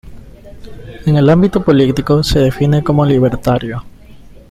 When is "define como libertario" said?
2.39-3.83